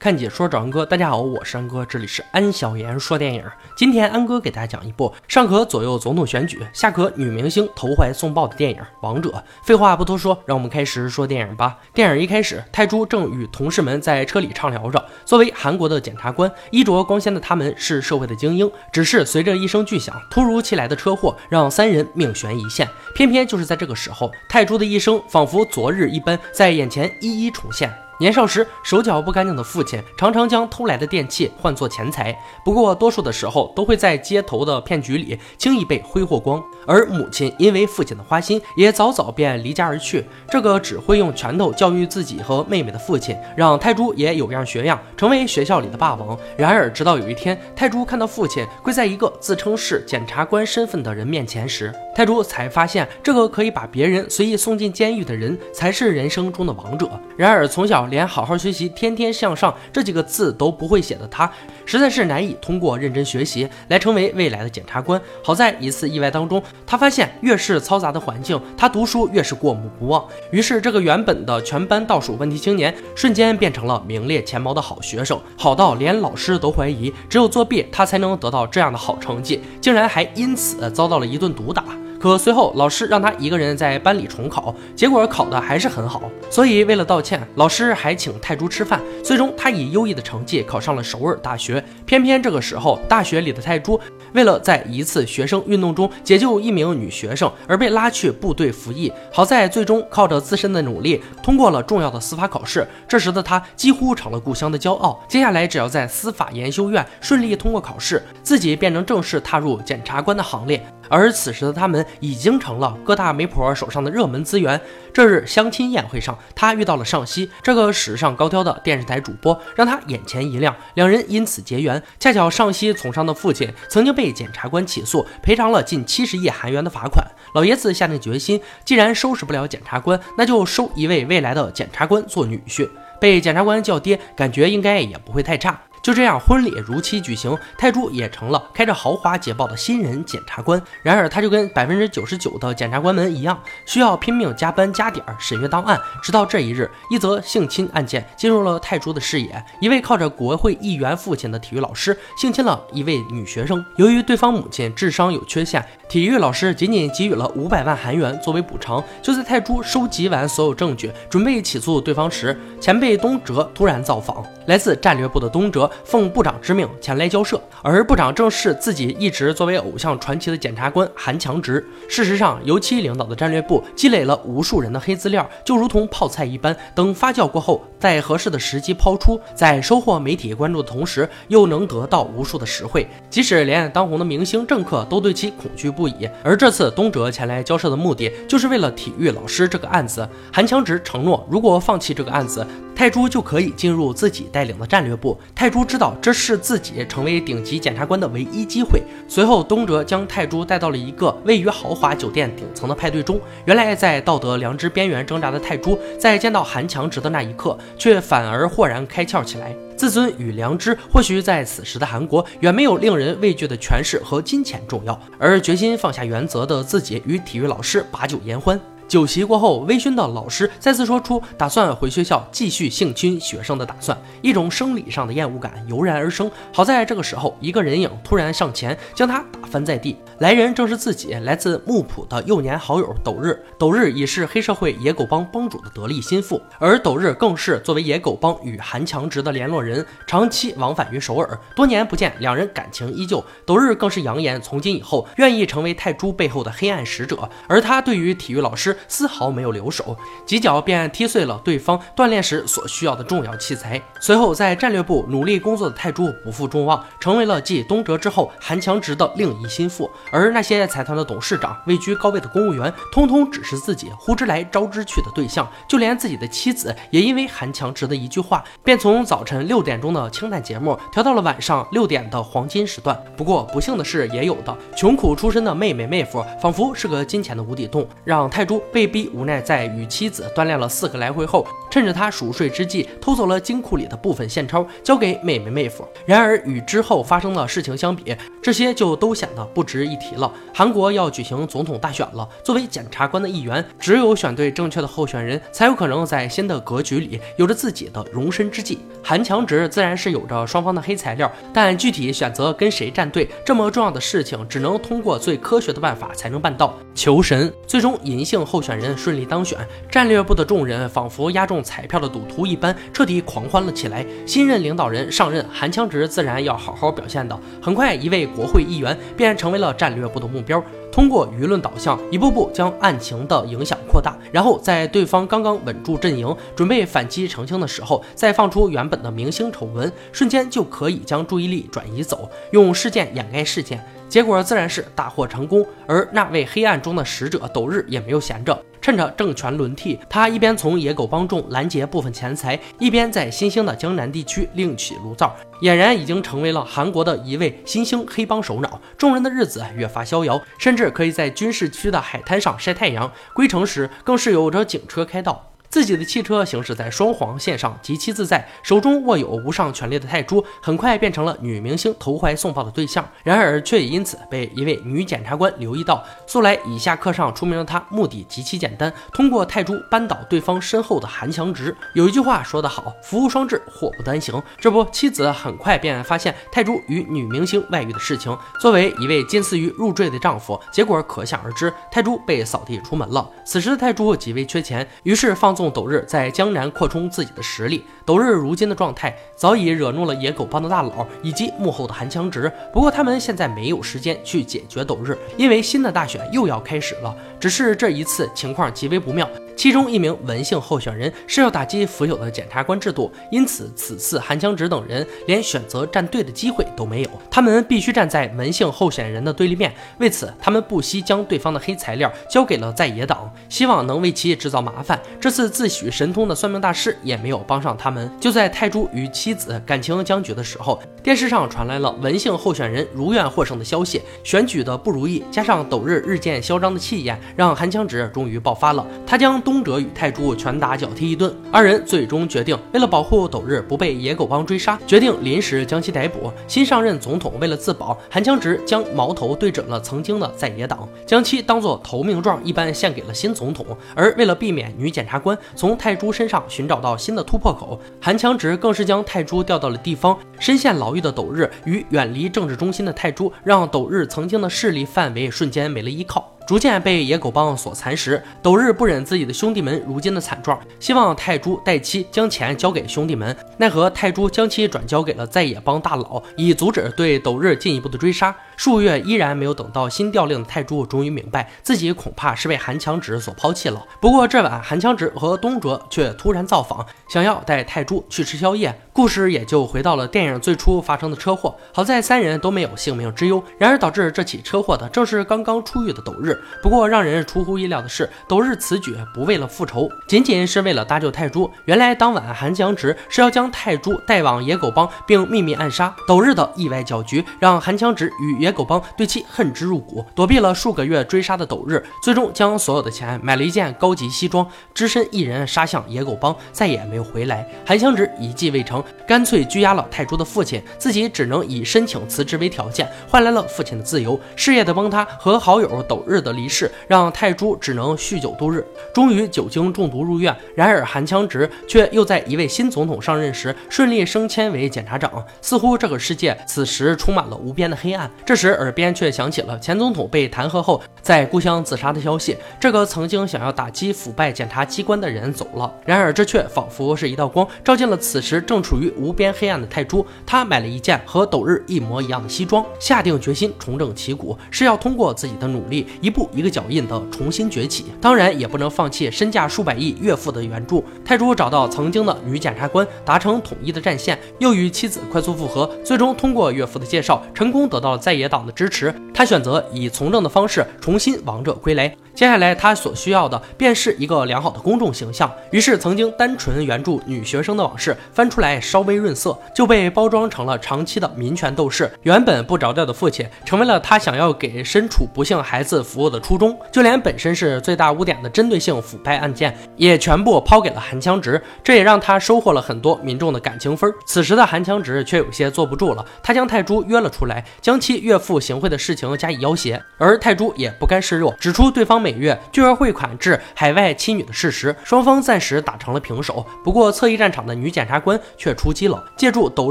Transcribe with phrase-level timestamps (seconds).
[0.00, 3.44] 看解说找安哥，大家好，我是安哥，这里是安小言说电影。
[3.76, 9.28] 今天安哥给大家讲一部上可左右总统选举，下可女明星投怀送抱的电影《王者》。
[9.62, 11.76] 废话不多说，让我们开始说电影吧。
[11.92, 15.04] 电影一开始，泰珠正与同事们在车里畅聊着。
[15.26, 18.72] 作为韩国的检察官，衣着光鲜的他们是社会的精英。
[18.90, 22.88] 只是随着一声巨响，突如其来的车祸让三人命悬一线。
[23.14, 27.92] 偏偏就是在这个时候，泰珠的一生仿佛昨日一般，在眼前一一重现。
[28.20, 36.62] 年少时手脚不干净的父亲，常常将偷来的电器换作钱财，不过多数的时候都会在街头的骗局里轻易被挥霍光。
[36.86, 40.22] 而母亲因为父亲的花心，也早早便离家而去。
[40.50, 46.38] 这个只会用拳头教育自己和妹妹的父亲，让泰珠也有样学样，成为学校里的霸王。
[46.58, 57.08] 然而，直到有一天，泰珠看到父亲跪在一个自称是检察官身份的人面前时，泰珠才发现，这个可以把别人随意送进监狱的人，才是人生中的王者。
[57.34, 61.50] 然而，从小连好好学习、天天向上这几个字都不会写的他，
[61.86, 65.20] 实在是难以通过认真学习来成为未来的检察官。
[65.42, 70.26] 好在一次意外当中，他发现越是嘈杂的环境，他读书越是过目不忘。
[70.50, 81.84] 于是，这个原本的全班倒数问题青年，瞬间变成了名列前茅的好学生，好到连老师都怀疑，只有作弊他才能得到这样的好成绩，竟然还因此遭到了一顿毒打。
[82.20, 86.30] 可随后，老师让他一个人在班里重考，结果考的还是很好。
[86.50, 89.00] 所以为了道歉，老师还请泰珠吃饭。
[89.24, 91.82] 最终，他以优异的成绩考上了首尔大学。
[92.04, 93.98] 偏偏这个时候，大学里的泰珠
[94.34, 99.10] 为了在一次学生运动中解救一名女学生，而被拉去部队服役。
[99.32, 102.86] 好在最终靠着自身的努力，通过了重要的司法考试。
[103.08, 105.18] 这时的他几乎成了故乡的骄傲。
[105.26, 110.84] 接下来，只要在司法研修院顺利通过考试，自己便能正式踏入检察官的行列。
[111.10, 114.80] 而此时的他们已经成了各大媒婆手上的热门资源。
[115.12, 122.00] 这日相亲宴会上，他遇到了尚熙，这个时尚高挑的电视台主播，让他眼前一亮，两人因此结缘。
[122.20, 127.26] 恰巧尚熙从商的父亲曾经被检察官起诉，赔偿了近七十亿韩元的罚款。
[127.54, 132.88] 老爷子下定决心，既然收拾不了检察官，那就收一位未来的检察官做女婿。
[133.20, 135.78] 被检察官叫爹，感觉应该也不会太差。
[136.02, 140.80] 就这样，婚礼如期举行，泰珠也成了开着豪华捷豹的新人检察官。
[141.02, 146.00] 然而，他就跟百分之九十九的检察官们一样，需要拼命加班加点审阅档案。
[146.22, 153.84] 直到这一日，一则性侵案件进入了泰珠的视野：一位靠着国会议员父亲的体育老师性侵了一位女学生。
[153.96, 159.04] 由于对方母亲智商有缺陷，体育老师仅仅给予了五百万韩元作为补偿。
[159.20, 164.42] 就在泰珠收集完所有证据，准备起诉对方时，前辈东哲突然造访。
[164.66, 165.89] 来自战略部的东哲。
[166.04, 171.86] 奉部长之命前来交涉，而部长正是自己一直作为偶像传奇的检察官韩强直。
[172.08, 183.08] 事实上，由其领导的战略部积累了无数人的黑资料，就如同泡菜一般，等发酵过后，在合适的时机抛出，在收获媒体关注的同时，又能得到无数的实惠。
[183.28, 186.28] 即使连当红的明星政客都对其恐惧不已。
[186.42, 190.28] 而这次东哲前来交涉的目的，就是为了体育老师这个案子。
[190.52, 192.66] 韩强直承诺，如果放弃这个案子，
[193.00, 195.34] 泰珠就可以进入自己带领的战略部。
[195.54, 199.00] 泰珠知道这是自己成为顶级检察官的唯一机会。
[199.26, 203.40] 随后，东哲将泰珠带到了一个位于豪华酒店顶层的派对中。
[203.64, 209.74] 原来，在道德良知边缘挣扎的泰珠，在见到韩强直的那一刻，却反而豁然开窍起来。
[209.96, 215.18] 自尊与良知，或许在此时的韩国，远没有令人畏惧的权势和金钱重要。
[215.38, 218.78] 而决心放下原则的自己，与体育老师把酒言欢。
[219.10, 226.48] 酒席过后，微醺的老师再次说出打算回学校继续性侵学生的打算，一种生理上的厌恶感油然而生。
[226.72, 230.16] 好在这个时候，一个人影突然上前，将他打翻在地。
[230.38, 233.60] 来人正是自己来自木浦的幼年好友斗日。
[233.76, 241.58] 斗日已是黑社会野狗帮帮主的得力心腹，而斗日更是作为野狗帮与韩强直的联络人，长期往返于首尔。
[241.74, 243.44] 多年不见，两人感情依旧。
[243.66, 248.96] 斗日更是扬言，从今以后愿意成为泰珠背后的黑暗使者，而他对于体育老师。
[249.08, 250.16] 丝毫没有留手，
[250.46, 254.00] 几脚便踢碎了对方锻炼时所需要的重要器材。
[254.20, 260.10] 随后，在战略部努力工作的泰铢不负众望，成为了继东哲之后韩强直的另一心腹。
[260.30, 265.68] 而那些财团的董事长、位居高位的公务员，通通只是自己呼之来招之去的对象。
[265.88, 273.20] 就连自己的妻子，也因为韩强直的一句话，便从早晨六点钟的清淡节目调到了晚上六点的黄金时段。
[273.36, 278.80] 不过，不幸的事也有的，穷苦出身的妹妹妹夫，仿佛是个金钱的无底洞，让泰铢。
[278.92, 286.06] 被逼无奈，在与妻子锻炼了四个来回后，趁着他熟睡之际，偷走了金库里的部分现钞，交给妹妹妹夫。
[286.26, 290.52] 然而与之后发生的事情相比，这些就都显得不值一提了。
[290.74, 298.98] 韩国要举行总统大选了，作为检察官的一员，只有选对正确的候选人，才有可能在新的格局里有着自己的容身之地。
[299.22, 306.94] 韩强直自然是有着双方的黑材料，但具体选择跟谁站队，这么重要的事情，只能通过最科学的办法才能办到。
[307.14, 309.76] 求神，最终银杏候选人顺利当选，
[310.08, 314.24] 战略部的众人仿佛押中彩票的赌徒一般，彻底狂欢了起来。
[314.46, 317.58] 新任领导人上任，韩强直自然要好好表现的。
[317.82, 320.80] 很快，一位国会议员便成为了战略部的目标。
[321.10, 334.00] 通过舆论导向，一步步将案情的影响扩大，然后在对方刚刚稳住阵营，准备反击澄清的时候，再放出原本的明星丑闻，瞬间就可以将注意力转移走，用事件掩盖事件。
[334.30, 349.00] 结果自然是大获成功，而那位黑暗中的使者斗日也没有闲着，趁着政权轮替，他一边从野狗帮中拦截部分钱财，一边在新兴的江南地区另起炉灶，俨然已经成为了韩国的一位新兴黑帮首脑。
[349.18, 355.69] 众人的日子越发逍遥，甚至可以在军事区的海滩上晒太阳，归城时更是有着警车开道。
[355.90, 358.64] 自己的汽车行驶在双黄线上，极其自在。
[358.80, 363.28] 手中握有无上权力的泰珠，很快变成了女明星投怀送抱的对象。
[363.42, 366.24] 然而，却也因此被一位女检察官留意到。
[366.46, 371.96] 素来以下课上出名的她，目的极其简单：通过泰珠扳倒对方身后的韩强直。
[372.14, 378.56] 有一句话说得好：“福无双至，祸不单行。”这不，妻子很快便发现泰珠与女明星外遇的事情。
[378.80, 381.92] 作为一位近似于入赘的丈夫，结果可想而知。
[382.12, 383.50] 泰珠被扫地出门了。
[383.64, 385.74] 此时的泰珠极为缺钱，于是放。
[385.80, 388.04] 送斗日在江南扩充自己的实力。
[388.26, 392.70] 斗日如今的状态早已惹怒了野狗帮的大佬以及幕后的韩强直。
[392.92, 397.34] 不过他们现在没有时间去解决斗日，因为新的大选又要开始了。
[397.58, 399.48] 只是这一次情况极为不妙。
[399.80, 409.90] 其中一名文姓候选人是要打击腐朽的检察官制度，因此此次韩强直等人连选择站队的机会都没有，他们必须站在文姓候选人的对立面。
[410.18, 415.18] 为此，他们不惜将对方的黑材料交给了在野党，希望能为其制造麻烦。
[415.40, 418.30] 这次自诩神通的算命大师也没有帮上他们。
[418.38, 424.20] 就在泰珠与妻子感情僵局的时候，电视上传来了文姓候选人如愿获胜的消息。
[424.44, 429.06] 选举的不如意，加上斗日日渐嚣张的气焰，让韩强直终于爆发了。
[429.26, 429.58] 他将。
[429.70, 436.52] 东哲与泰珠拳打脚踢一顿，二人最终决定，为了保护斗日不被野狗帮追杀，决定临时将其逮捕。
[436.66, 443.86] 新上任总统为了自保，韩强直将矛头对准了曾经的在野党，将其当做投名状一般献给了新总统。
[444.16, 450.36] 而为了避免女检察官从泰珠身上寻找到新的突破口，韩强直更是将泰珠调到了地方。
[450.58, 456.52] 深陷牢狱的斗日与远离政治中心的泰珠，让斗日曾经的势力范围瞬间没了依靠。
[456.70, 463.56] 逐渐被野狗帮所蚕食，斗日不忍自己的兄弟们如今的惨状，希望泰珠代妻将钱交给兄弟们。
[463.76, 468.54] 奈何泰珠将其转交给了在野帮大佬，以阻止对斗日进一步的追杀。
[468.80, 474.02] 数月依然没有等到新调令的泰珠，终于明白自己恐怕是被韩强直所抛弃了。
[474.22, 478.98] 不过这晚，韩强直和东哲却突然造访，想要带泰珠去吃宵夜。
[479.12, 481.76] 故事也就回到了电影最初发生的车祸。
[481.92, 483.62] 好在三人都没有性命之忧。
[483.76, 486.58] 然而导致这起车祸的正是刚刚出狱的斗日。
[486.82, 491.70] 不过让人出乎意料的是，斗日此举不为了复仇，仅仅是为了搭救泰珠。
[491.84, 496.14] 原来当晚韩强直是要将泰珠带往野狗帮，并秘密暗杀。
[496.26, 500.24] 斗日的意外搅局，让韩强直与野狗帮对其恨之入骨。
[500.34, 507.66] 躲避了数个月追杀的斗日，最终将所有的钱买了一件高级西装，只身一人杀向野狗帮，再也没有回来。
[507.86, 514.38] 韩强直一计未成，干脆拘押了泰珠的父亲，自己只能以申请辞职为条件，换来了父亲的自由。
[514.56, 516.90] 事业的崩塌和好友斗日的离世。
[517.08, 520.54] 让泰珠只能酗酒度日，终于酒精中毒入院。
[520.74, 528.30] 然而韩强直却又在一位新总统上任时顺利升迁为检察长，似乎这个世界此时充满了无边的黑暗。
[528.44, 535.90] 这时耳边却响起了前总统被弹劾后在故乡自杀的消息，这个曾经想要打击腐败检察机关的人走了。
[536.04, 540.26] 然而这却仿佛是一道光，照进了此时正处于无边黑暗的泰铢。
[540.44, 551.02] 他买了一件和斗日一模一样的西装，下定决心重整旗鼓，是要通过自己的努力，一步一个脚印的重新崛起，当然也不能放弃身价数百亿岳父的援助。
[551.24, 559.14] 泰铢找到曾经的女检察官，达成统一的战线，又与妻子快速复合，最终通过岳父的介绍，成功得到了在野党的支持。
[559.32, 562.12] 他选择以从政的方式重新王者归来。
[562.34, 565.50] 接下来他所需要的便是一个良好的公众形象。
[565.70, 572.10] 于是，曾经单纯援助女学生的往事翻出来稍微润色，就被包装成了长期的民权斗士。
[572.22, 576.78] 原本不着调的父亲，成为了他想要给身处不幸孩子服务的初衷。
[576.90, 581.60] 就连本身是最大污点的针对性腐败案件，也全部抛给了韩强直。
[581.82, 584.12] 这也让他收获了很多民众的感情分。
[584.26, 590.00] 此时的韩强直却有些坐不住了，他将泰珠约了出来，将其岳父行贿的事情加以要挟。
[590.18, 596.64] 而泰珠也不甘示弱，指出对方每月巨额汇款至海外妻女的事实，双方暂时打成了平手。
[596.84, 599.90] 不过侧翼战场的女检察官却出击了，借助斗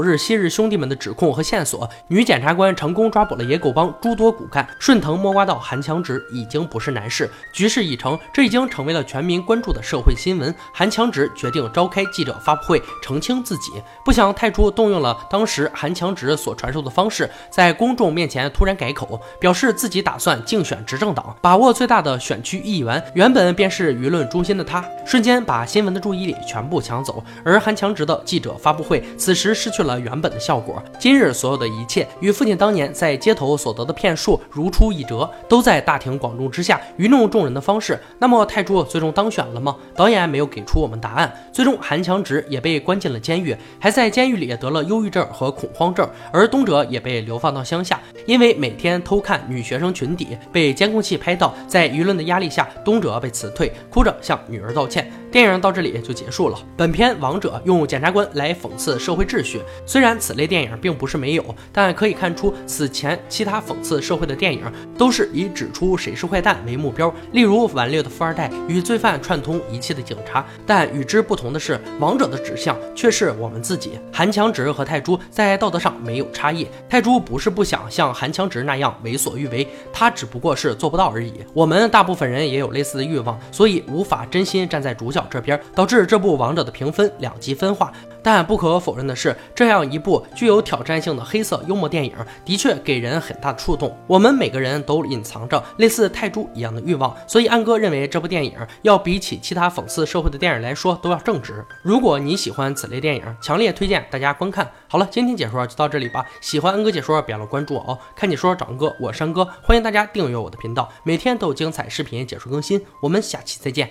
[0.00, 7.28] 日昔日兄弟们的指控和线索，女检察官成功抓捕了野狗帮诸多骨干，顺藤摸瓜到韩强直已经不是难事。
[7.52, 10.54] 局势已成，这已经成为了全民关注的社会新闻。
[10.72, 13.72] 韩强直决定召开记者发布会澄清自己，
[14.04, 23.02] 不想泰珠动用了当时韩强直所传授的方式，在公众面前突然改口，表示自己打算竞选执政党，把握最大的选区议员。
[23.14, 27.24] 原本便是舆论中心的他，瞬间把新闻的注意力全部抢走。
[27.44, 30.82] 而韩强直的记者发布会，此时失去了原本的效果。
[30.98, 37.98] 今日所有的一切，与父亲当年在街头所得的骗术如出一辙，都在大庭广众之下愚弄众人的方式。
[38.18, 39.74] 那么泰珠最终当选了吗？
[39.94, 41.32] 导演没有给出我们答案。
[41.50, 46.08] 最终韩强直也被关进了监狱，还在监狱里得了忧郁症和恐慌症。
[46.32, 51.54] 而东哲也被流放到乡下，因为每天偷看女学生裙底，被监控器拍到。
[51.66, 55.10] 在舆论的压力下，东哲被辞退，哭着向女儿道歉。
[55.30, 56.58] 电影到这里就结束了。
[56.76, 64.62] 本片《王者》用检察官来讽刺社会秩序，虽然此类电影并不是没有，但可以看出此前其他讽刺社会的电影
[64.98, 70.44] 都是以指出谁是坏蛋为目标，例如顽劣的富二代与罪犯串通一气的警察。
[70.66, 74.00] 但与之不同的是，《王者》的指向却是我们自己。
[74.12, 81.32] 韩强直和泰珠在道德上没有差异，泰珠不是不想像韩强直那样为所欲为，他只不过是做不到而已。
[81.54, 85.19] 我们大部分人也有类似的欲望，所以无法真心站在主角。
[85.28, 93.96] 这边导致这部《王者》的评分两极分化，但不可否认的是，这样一部具有挑战性的黑色幽默电影，的确给人很大的触动。
[94.06, 101.64] 我们每个人都隐藏着类似泰铢一样的欲望，所以安哥认为这部电影要比起其他讽刺社会的电影来说都要正直。
[101.82, 104.70] 如果你喜欢此类电影，强烈推荐大家观看。
[104.88, 106.26] 好了，今天解说就到这里吧。
[106.40, 107.98] 喜欢安哥解说，别忘了关注我哦。
[108.14, 112.80] 看解说找安哥，我是安哥，欢迎大家订阅我的频道，每天都有精彩视频解说更新。
[113.00, 113.88] 我们下期再见。